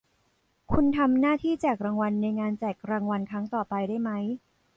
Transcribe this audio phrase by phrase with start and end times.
[0.71, 4.23] คุณทำหน้าที่แจกรางวัลในงานแจกรางวัลครั้งต่อไปได้มั้ย